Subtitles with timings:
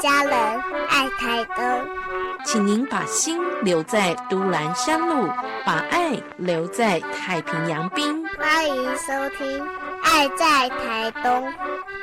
[0.00, 0.32] 家人，
[0.88, 1.64] 爱台东。
[2.42, 5.28] 请您把心留在都兰山路，
[5.64, 8.26] 把爱留在太平洋滨。
[8.38, 9.60] 欢迎收听
[10.02, 11.46] 《爱在台东》。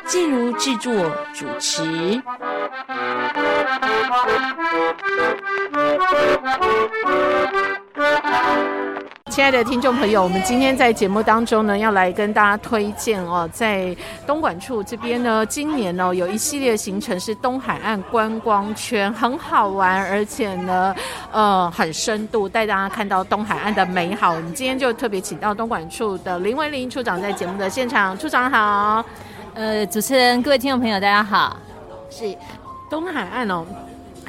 [0.06, 0.94] 静茹制作
[1.34, 2.22] 主持。
[9.38, 13.96] 亲爱的听众朋友，我们今天在节目当中呢，要来跟大家推荐哦，在
[14.26, 20.96] 东莞处这边呢，今年呢有一系列行程是东海岸观光圈，很好玩，而且呢，
[21.32, 24.32] 呃，很深度，带大家看到东海岸的美好。
[24.32, 29.06] 我们今天就特别请到东莞处的林维林处长在节目的现场，处长好。
[29.54, 31.56] 呃，主持人，各位听众朋友，大家好。
[32.10, 32.36] 是
[32.90, 33.64] 东海岸哦。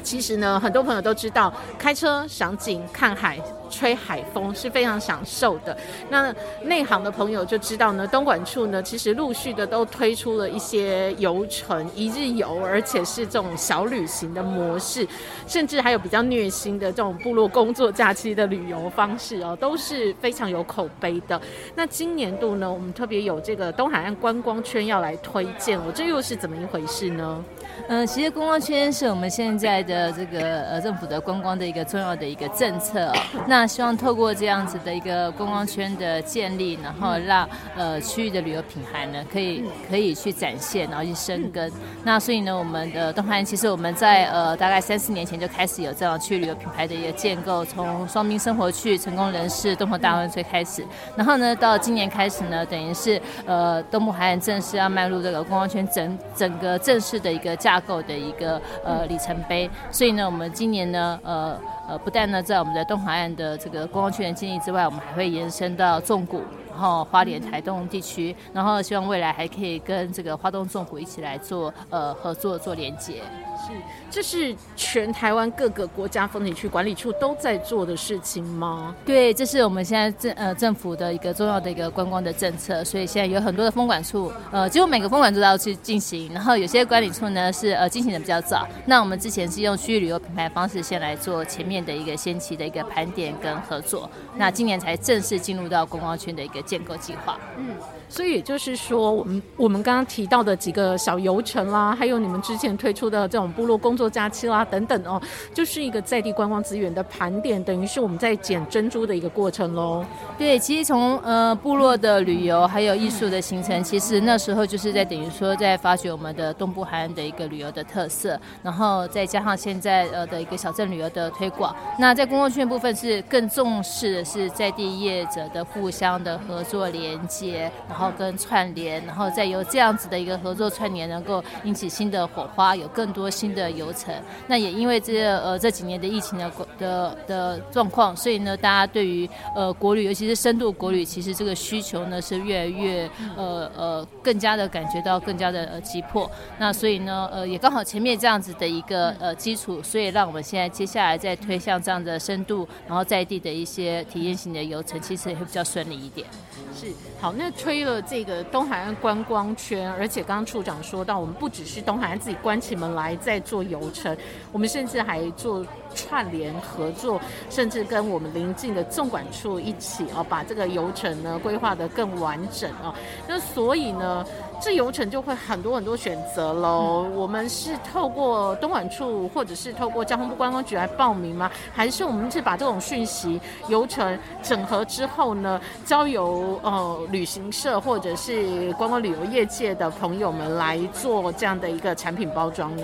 [0.03, 3.37] 其实呢，很多朋友都知道，开车赏景、看海、
[3.69, 5.77] 吹海风是非常享受的。
[6.09, 6.33] 那
[6.63, 15.07] 内行的朋友就知道呢，东莞处呢，其实陆续的都推出了一些游程、一日游，而且是这种小旅行的模式，
[15.47, 21.39] 甚至还有比较虐心的这种部落工作假期的旅游方式哦，都是非常有口碑的。
[21.75, 27.43] 那今年度呢，我们特别有这个东海岸观光圈要来推荐，我这又是怎么一回事呢？
[27.87, 33.13] 嗯，其实观光圈是我们现在的这个呃政府的观光的一个重要的一个政策哦。
[33.47, 41.71] 那希望透过这样子的一个观光圈的建立，然后让呃区域的旅游品牌呢可以可以去展现，然后去生根。
[42.03, 50.83] 那所以呢，我们的东海其实我们在呃大概三四年前就开始有这样区域旅游品牌的一个建构，从双滨生活区、成功人士、东河大湾村开始。
[51.15, 57.55] 然后呢，到今年开始呢，等于是呃东部海岸正式要迈入这个观光圈整整个正式的一个。
[57.59, 61.59] 架构的一个呃里程碑，所以呢，我们今年呢，呃
[61.89, 66.43] 呃，不但呢在我们的东海岸的这个观光区的建立之外，我们还会延伸到纵谷。
[66.69, 73.21] 然后花莲台东地区，然后希望未来还可以跟这个花东纵谷一起来做呃合作做连接。
[73.69, 73.75] 是，
[74.09, 78.95] 这是全台湾各个国家风景区管理处都在做的事情吗？
[79.05, 86.31] 对，这是我们现在政呃政府的一个重要的一个观光的政策，所以现在有很多的风管处，呃，几乎每个风管处都要去进行。
[86.33, 88.65] 然后有些管理处呢是呃进行的比较早。
[88.85, 96.59] 那我们之前是用区域旅游品牌方式先来做前面的一个先期的一个盘点跟合作，那今年才正式进入到观光圈的一个。
[96.69, 97.69] 建构计划，嗯，
[98.09, 105.21] 所以也就是说，我们我们刚刚提到的几个小游程啦，还有你们之前推出的这种部落工作假期啦等等哦，
[105.53, 110.03] 就是一个在地观光资源的盘点，等于是我们在捡珍珠的一个过程喽。
[110.39, 121.75] 对，其实从呃部落的旅游还有艺术的行程，其实那时候就是在等于说在发掘我们的东部海岸的一个旅游的特色，然后再加上现在呃的一个小镇旅游的推广。
[121.99, 126.63] 那在公共圈部分是更重视的是在地业者的互相的合。
[126.69, 127.71] 作连接，
[128.11, 134.13] 跟串联，然后再由这样子的一个合作串联，能够引起新的火花，有更多新的游程。
[134.45, 146.29] 那也因为这呃这几年的疫情的的的状况，所以呢，大家对于呃国旅，尤其是深度国旅，其实这个需求呢是越来越呃呃更加的感觉到更加的呃急迫。
[146.59, 156.27] 那所以呢，呃也刚好前面这样子的一个呃基础，所以让我们现在接下来再推向这样的深度，然后在地的一些体验型的游程，其实也会比较顺利一点。
[156.75, 156.87] 是
[157.19, 164.15] 好，那推了这个东海岸观光圈，而且刚刚处长说到，我们不只是东海岸自己关起门来在做游程，
[164.51, 172.93] 我们甚至还做串联合作，甚至跟我们邻近的纵管处一起哦，把这个游程呢规划得更完整哦。
[173.27, 174.25] 那所以呢。
[174.61, 177.07] 这游程就会很多很多选择喽。
[177.15, 181.49] 我们是透过东莞处，或者是透过交通部观光局来报名吗？
[181.73, 192.83] 还是我们是把这种讯息游程整合之后呢，交由呃旅行社或者是观光旅游业界的朋友们来做这样的一个产品包装呢？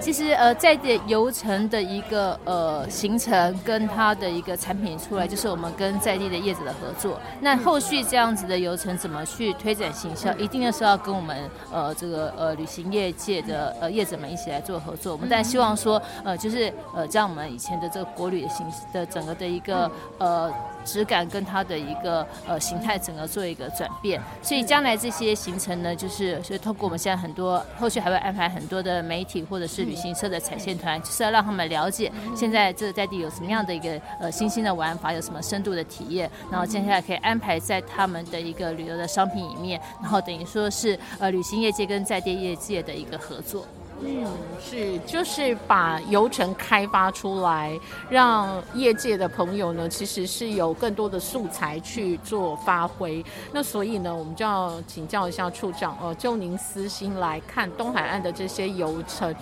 [0.00, 7.18] 其实呃，在的游程的一个呃行程跟它的一个产品出来，就是我们跟在地的业者的合作。
[7.40, 15.12] 那后续这样子的游程怎么去推展行销，一定要是要跟我们呃这个呃旅行业界的呃业者们一起来做合作。
[15.12, 20.52] 我们但希望说呃就是呃将我们以前的这个国旅的形的整个的一个呃。
[20.84, 43.66] 质感跟它的一个呃形态，整个做一个转变，所以将来这些行程呢，就是所以通过我们现在很多后续还会安排很多的媒体或者是旅行社的踩线团，就是要让他们了解现在这在地有什么样的一个呃新兴的玩法，有什么深度的体验，然后接下来可以安排在他们的一个旅游的商品里面，然后等于说是呃旅行业界跟在地业界的一个合作。
[44.06, 44.26] 嗯，
[44.60, 47.78] 是，就是把游程开发出来，
[48.10, 53.24] 让业界的朋友呢，其实是有更多的素材去做发挥。
[53.50, 59.34] 那所以呢，我们就要请教一下处长，哦，就您私心来看东海岸的这些游程，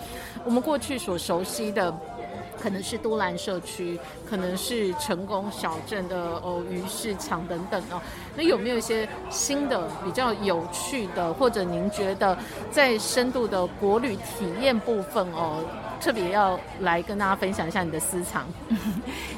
[0.45, 1.93] 我们过去所熟悉的。
[2.63, 3.99] 可能是都兰社区，
[4.29, 8.01] 可能是成功小镇的哦鱼市场等等哦。
[8.37, 12.37] 那有没有一些新的比较有趣的，或者您觉得
[12.71, 15.61] 在深度的国旅体验部分哦？
[16.03, 18.45] 特别要来跟大家分享一下你的私藏。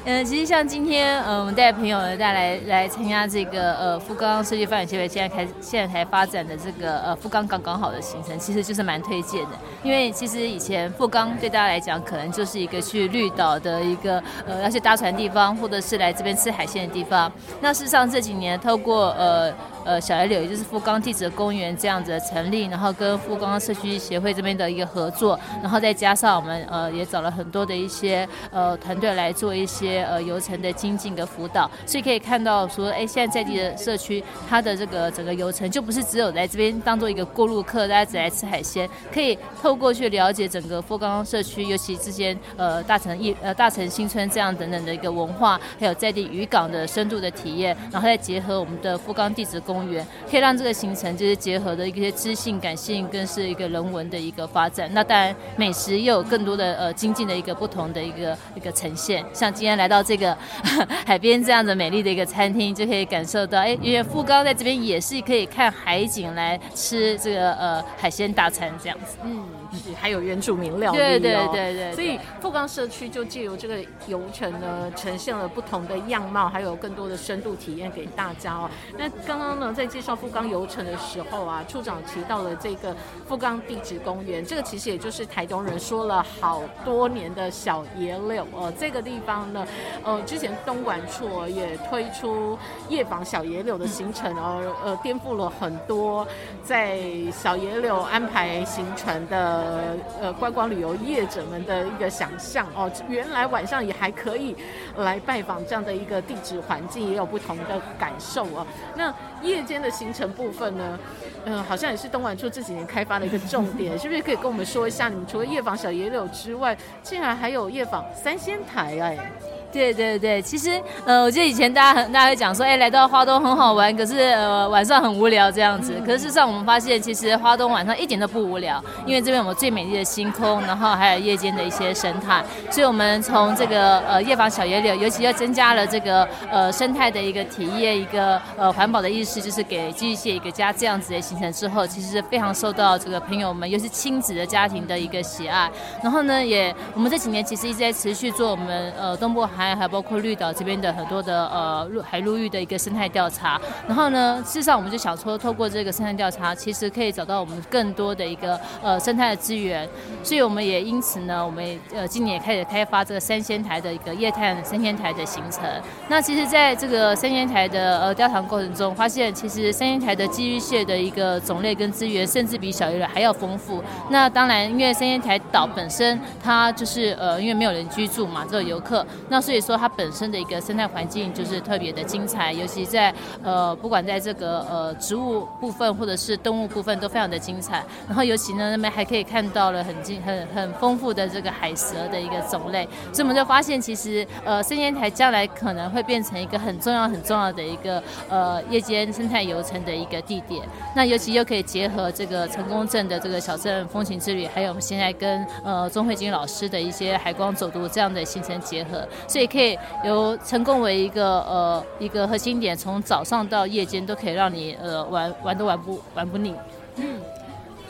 [0.04, 9.50] 嗯， 其实像今天，呃，我们带朋友带来来参加这个呃富冈设计发展协会现在开现在才发展的这个呃富冈刚刚好的行程，其实就是蛮推荐的。
[9.84, 17.30] 因为其实以前富冈对大家来讲，可能就是一个去绿岛的一个呃要去搭船地方，或者是来这边吃海鲜的地方。
[17.60, 19.54] 那事实上这几年透过呃。
[19.86, 54.88] 呃，小野柳也就是富冈地质公园这样子的成立，然后跟富冈社区协会这边的一个合作，然后再加上我们呃也找了很多的一些呃团队来做一些呃游程的精进的辅导，所以可以看到说，哎，现在在地的社区它的这个整个游程就不是只有在这边当做一个过路客，大家只来吃海鲜，可以透过去了解整个富冈社区，尤其这些呃大城一呃大城新村这样等等的一个文化，还有在地渔港的深度的体验，然后再结合我们的富冈地质公公园可以让这个行程就是结合的一些知性、感性，更是一个人文的一个发展。
[54.94, 59.22] 那当然，美食又有更多的呃精进的一个不同的一个一个呈现。
[59.34, 60.36] 像今天来到这个
[61.04, 69.18] 海边这样的美丽的一个餐厅，就可以感受到，哎，因为富高在这边也是可以看海景来吃这个呃海鲜大餐这样子。
[69.22, 71.00] 嗯，是还有原住民料理哦。
[71.00, 71.92] 对对对对。
[71.92, 78.68] 所以富冈社区就借由这个游程呢，呈现了不同的样貌，还有更多的深度体验给大家哦。
[78.98, 79.72] 那刚刚呢？
[79.76, 82.96] 在介绍富冈游程的时候啊，处长提到了这个
[83.26, 88.72] 富冈地质公园，这个其实也就是台东人说了好多年的小野柳哦。
[88.78, 89.66] 这个地方呢，
[90.02, 92.58] 呃，之前东莞处也推出
[92.88, 96.26] 夜访小野柳的行程哦，呃，颠覆了很多
[96.62, 96.98] 在
[97.30, 102.90] 小野柳安排行程的呃呃观光旅游业者们的一个想象哦。
[103.08, 104.56] 原来晚上也还可以
[104.96, 108.66] 来拜访这样的一个地质环境，也有不同的感受哦。
[108.94, 109.12] 那
[109.42, 110.98] 夜间的行程部分呢，
[111.44, 115.08] 嗯，好像也是东莞处这几年开发的一个重点， 是不是可以跟我们说一下？
[115.08, 119.32] 你们除了夜访小野柳之外，竟然还有夜访三仙台哎。
[119.76, 126.00] 对对对，其实呃，我记得以前大家很大家会讲说，哎，来到花东很好玩，可是呃晚上很无聊这样子。
[126.04, 132.42] 可是事实上我们发现，其实花东晚上一点都不无聊，因为这边我们最美丽的星空，然后还有夜间的一些生态。
[132.70, 145.70] 所以我们从这个呃夜访小野柳，尤其又增加了这个呃生态的一个体验，一个呃环保的意识，就是给寄居蟹一个家这样子的行程之后，其实是非常受到这个朋友们，尤其亲子的家庭的一个喜爱。
[146.02, 149.65] 然后呢，也我们这几年其实一直在持续做我们呃东部海。
[149.74, 153.58] 还包括绿岛这边的很多的呃陆海陆域的一个生态调查，
[153.88, 159.88] 然后呢，事实上我们就想说，透过这个生态调查，其实可以找到我们更多的一个呃生态的资源，
[160.22, 165.62] 所以我们也因此呢，我们也呃今年也开始开发这个三仙台的一个夜探三仙台的行程。
[166.08, 173.82] 那其实在这个三仙台的呃调查过程中，发现其实三仙台的寄居蟹的一个种类跟资源，甚至比小鱼类还要丰富。
[174.10, 179.55] 那当然，因为三仙台岛本身它就是呃因为没有人居住嘛，只有游客，那所以。
[179.56, 187.82] 所以说它本身的一个生态环境就是特别的精彩，尤其在呃不管在这个呃植物部分或者是动物部分都非常的精彩。
[188.06, 200.62] 然后尤其呢那边还可以看到了很精很很丰富的这个海蛇的一个种类，所以我们就发现其实呃生鲜台将来可能会变成一个很重要很重要的一个呃夜间生态游程的一个地点。
[200.94, 209.46] 那尤其又可以结合这个成功镇的这个小镇风情之旅，还有我们现在跟呃钟慧金老师的一些海光走读这样的行程结合，所以。
[209.46, 216.54] 可以由成功为一个呃一个核心点，从早上到夜间都可以让你呃玩玩都玩不玩不腻。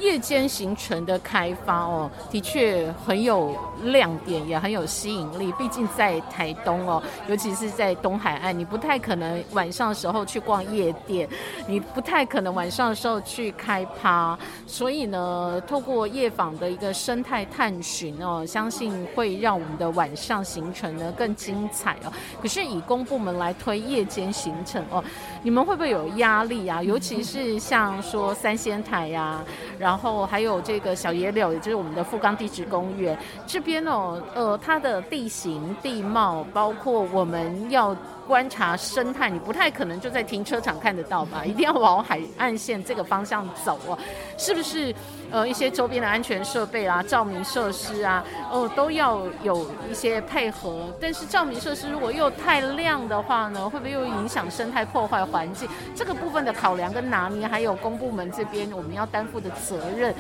[0.01, 5.51] 夜间行程的开发哦，的确很有亮点，也很有吸引力。
[5.53, 11.29] 毕竟在台东哦，尤其是在东海岸，你不太可能晚上的时候去逛夜店，
[11.67, 14.39] 你不太可能晚上的时候去开趴。
[14.67, 22.13] 所以呢，透过夜访的一个生态探寻哦，相信会让我们的晚上行程呢更精彩哦。
[22.43, 25.03] 可是以公部门来推夜间行程哦，
[25.43, 26.83] 你们会不会有压力啊？
[26.83, 29.43] 尤其是像说三仙台呀。
[29.87, 33.17] 然后还有这个小野柳，也就是我们的富冈地质公园。
[33.47, 37.95] 这边哦，呃，它的地形地貌，包括我们要
[38.27, 41.45] 观察生态，你不太可能就在停车场看得到吧？
[41.47, 43.99] 一定要往海岸线这个方向走哦，
[44.37, 44.95] 是不是？
[45.29, 50.87] 呃，一些周边的安全设备啊、照明设施啊，哦，都要有一些配合。
[51.01, 55.69] 但是照明设施如果又太亮的话呢，会不会又影响生态、破坏环境？
[55.97, 60.15] 这个部分的考量跟拿捏，还有公部门这边我们要担负的责任。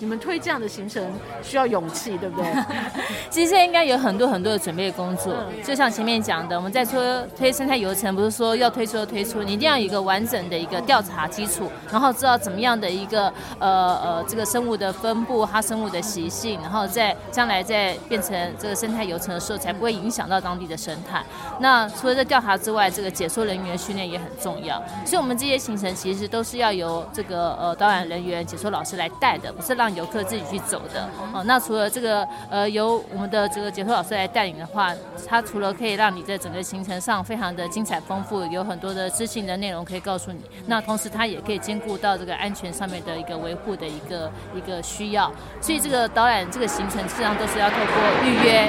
[0.00, 1.04] 你们推这样的行程
[1.42, 2.50] 需要勇气，对不对？
[3.30, 21.22] 其实现在应该有很多很多的准备工作，就像前面讲的，我们在说推生态游程，不是说要推出就推出，你一定要有一个完整的一个调查基础，然后知道怎么样的一个呃呃这个生物的分布，它生物的习性，然后在将来在变成这个生态游程的时候，才不会影响到当地的生态。
[21.60, 31.42] 那除了这调查之外，这个解说人员训练也很重要，所以我们这些行程其实都是要由这个呃导览人员、解说老师来带的，不是让游客自己去走的哦。
[31.44, 34.92] 那除了这个呃由我们的这个解说老师来带领的话，
[35.28, 40.40] 他除了可以让你在整个行程上非常的精彩丰富，有很多的知性的内容可以告诉你。
[40.66, 45.30] 那同时他也可以兼顾到这个安全上面的一个维护的一个一个需要。
[45.60, 48.68] 所以这个导览这个行程实际上都是要透过预约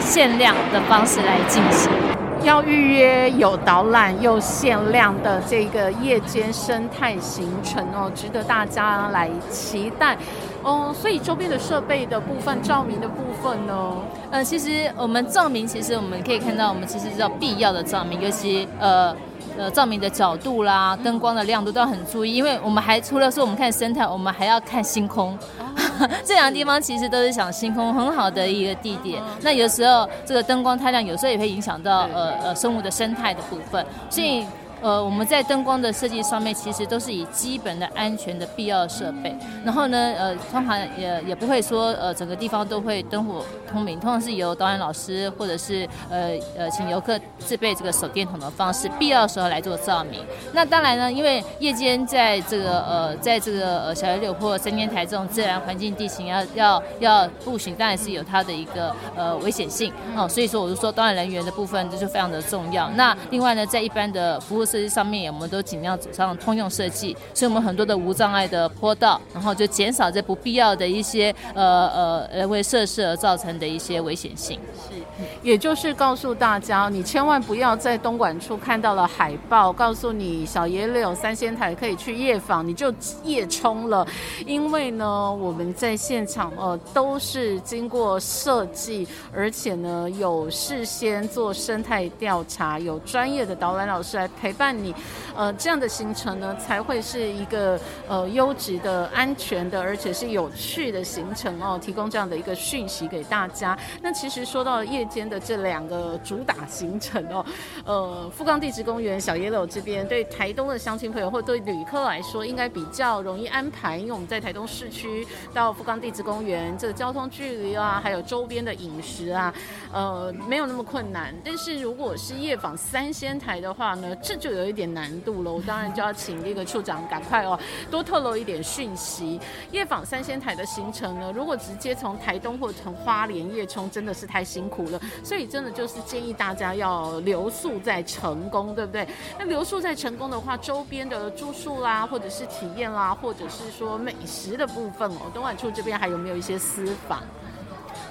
[0.00, 2.13] 限量的方式来进行。
[2.44, 10.16] 要预约有导览又限量的这个夜间生态行程哦，值得大家来期待
[10.62, 10.94] 哦。
[10.94, 13.96] 所以周边的设备的部分、照明的部分呢，
[14.30, 19.16] 呃，其实我们照明，其实我们可以看到，我们其实是要必要的照明，尤其呃
[19.56, 25.38] 呃照明的角度啦、灯光的亮度都要很注意，因为我们还除了说我们看生态，我们还要看星空。
[26.24, 29.22] 这两个地方其实都是想星空很好的一个地点。
[29.42, 34.44] 那有时候这个灯光太亮，有时候也会影响到呃呃生物的生态的部分，所以。
[34.84, 39.34] 呃，我们在灯光的设计上面，其实都是以基本的安全的必要设备。
[39.64, 43.98] 然后呢，呃，通常也也不会说，呃，整个地方都会灯火通明。
[43.98, 50.20] 通常是由导演老师或者是呃呃，请游客自备这个手电筒的方式，必要的时候来做照明。
[50.52, 60.28] 那当然呢，因为夜间在这个呃，在这个呃小野柳或三间台这种自然环境地形要要要步行，当然是有它的一个呃危险性哦。
[60.28, 62.90] 所以说，我就说导演人员的部分这就非常的重要。
[62.90, 64.62] 那另外呢，在一般的服务。
[64.74, 74.58] 设计上面，我们都尽量走上通用设计，所以我们很多的无障碍的坡道，然后就减少这不必要的一些呃呃人为设施而造成的一些危险性。
[74.74, 74.96] 是，
[75.44, 84.04] 也就是告诉大家，你千万不要在东莞处看到了海报，告诉你小野柳三仙台可以去夜访，你就夜冲了。
[84.44, 94.63] 因为呢，我们在现场呃都是经过设计，而且呢有事先做生态调查，有专业的导览老师来陪伴。
[94.64, 94.94] 伴你，
[95.36, 97.78] 呃，这样的行程呢，才会是一个
[98.08, 101.78] 呃优质的、安全的，而且是有趣的行程哦。
[101.78, 103.78] 提供这样的一个讯息给大家。
[104.00, 107.44] 那其实说到夜间的这两个主打行程哦，
[107.84, 119.52] 呃，富冈地质公园、小野柳这边，对台东的乡亲朋友或对旅客来说，应该比较容易安排，因为我们在台东市区到富冈地质公园，这个交通距离啊，还有周边的饮食啊，
[119.92, 121.34] 呃，没有那么困难。
[121.44, 127.58] 但是如果是夜访三仙台的话呢，这就有一点难度了，我当然就要请那个处长赶快哦，
[127.90, 129.40] 多透露一点讯息。
[129.70, 139.08] 夜访三仙台的行程呢，如果直接从台东或从花莲夜冲，真的是太辛苦了，所以真的就是建议大家要留宿在成功，对不对？
[139.38, 147.22] 那留宿在成功的话，周边的住宿啦，或者是体验啦，或者是说美食的部分哦，东莞处这边还有没有一些私房？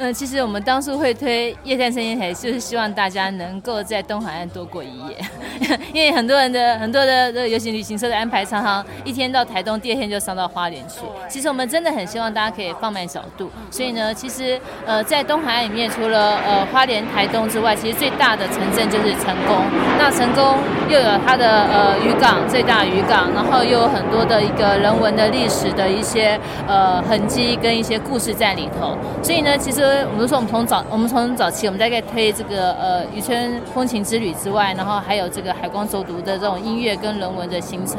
[0.03, 5.17] 嗯，其实我们当初会推夜探生烟台，就是希望大家能够在东海岸多过一夜，
[5.93, 10.99] 因为很多人的很多的这个游行旅行社的安排，常常一天到台东，第二天就上到花莲去。
[11.29, 19.63] 其实我们真的很希望大家可以放慢角度，所以呢，其实呃在东海岸里面，除了呃花莲、台东之外，其实最大的城镇就是成功。
[19.97, 28.97] 那成功又有它的呃渔港，最大渔港，然后又有很多的一个人文的历史的一些呃痕迹跟一些故事在里头。
[29.23, 29.92] 所以呢，其实。
[30.11, 37.97] 我们说，我们从早，我们从早期，我们大概推这个呃渔村风情之旅之外，然后还有这个海光走读的这种音乐跟人文的行程，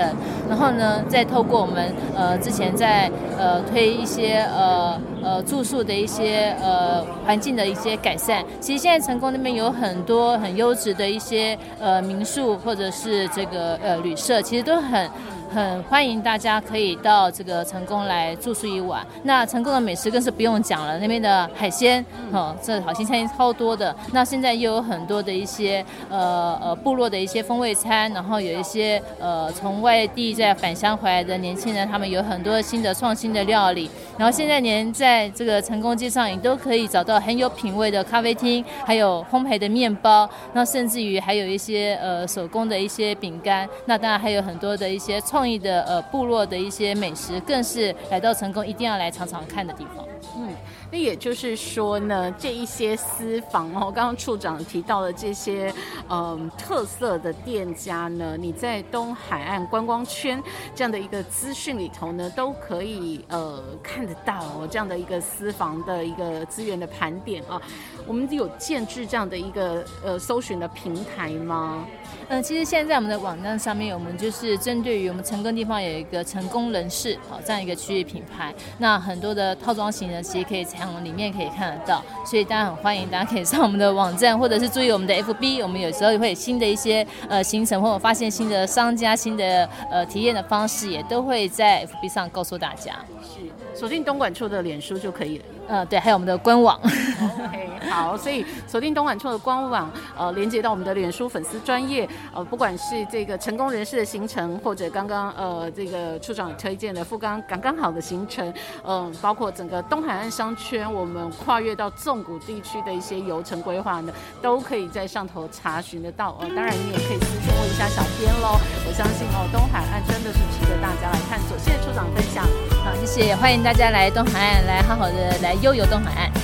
[0.48, 8.44] 然后呢，再透过我们呃之前在呃推一些呃呃住宿的一些呃环境的一些改善。
[8.60, 15.08] 其实现在成功那边有很多很优质的一些呃民宿或者是这个呃旅社，其实都很。
[15.54, 19.06] 很欢迎大家可以到这个成功来住宿一晚。
[19.22, 23.94] 那成功的美食更是不用讲了，那边的海鲜，哦，这好心餐超多的。
[24.12, 33.88] 那现在又有很多的一些呃呃部落的一些风味餐，然后有一些呃从外地在返乡回来的年轻人，他们有很多新的创新的料理。
[34.18, 43.68] 然后现在连在这个成功街上，你都可以找到很有品味的咖啡厅，还有烘焙的面包，那甚至于还有一些呃手工的一些饼干。
[43.84, 50.04] 那当然还有很多的一些创意的呃部落的一些美食，更是来到成功一定要来尝尝看的地方。
[50.36, 50.48] 嗯，
[50.90, 55.72] 那也就是说呢，这一些私房哦，刚刚处长提到的这些
[56.08, 60.42] 嗯特色的店家呢，你在东海岸观光圈
[60.74, 67.60] 这样的一个资讯里头呢，都可以呃看得到哦，这样的一个私房的一个资源的盘点啊。
[68.06, 71.86] 我们有建制这样的一个呃搜寻的平台吗？
[72.28, 92.94] 嗯，其实现在在我们的网站上面，我们就是针对于我们成功地方有一个成功人士好这样一个区域品牌，那很多的套装型呢其实可以从里面可以看得到，所以大家很欢迎大家可以上我们的网站，或者是注意我们的 FB，我们有时候也会有新的一些呃行程，或者发现新的商家、新的呃体验的方式，也都会在 FB 上告诉大家。
[93.22, 95.44] 是，锁定东莞处的脸书就可以了。
[95.66, 96.78] 呃，对，还有我们的官网。
[96.78, 102.03] OK，好，所以锁定东莞处的官网，呃，连接到我们的脸书粉丝专业，
[102.34, 108.52] 呃，不管是这个成功人士的行程，或者刚刚呃这个处长推荐的富冈刚刚好的行程，
[108.84, 116.36] 嗯，包括整个东海岸商圈，我们跨越到纵谷地区的一些游程规划呢，都可以在上头查询得到。
[116.40, 118.58] 呃，当然你也可以私信问一下小编喽。
[118.86, 121.56] 我相信哦，东海岸真的是值得大家来探索。
[121.58, 122.44] 谢谢处长分享。
[122.84, 126.43] 好，谢谢，欢迎大家来东海岸，来好好的来悠游东海岸。